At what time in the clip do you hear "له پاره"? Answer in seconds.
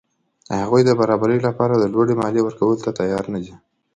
1.45-1.75